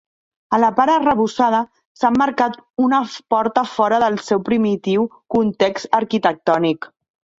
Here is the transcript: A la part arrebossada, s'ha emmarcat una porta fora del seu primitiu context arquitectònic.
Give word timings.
A 0.57 0.59
la 0.61 0.69
part 0.77 0.91
arrebossada, 0.93 1.59
s'ha 1.99 2.09
emmarcat 2.13 2.57
una 2.85 3.03
porta 3.35 3.65
fora 3.75 4.01
del 4.05 4.19
seu 4.31 4.43
primitiu 4.49 5.07
context 5.37 5.95
arquitectònic. 6.03 6.91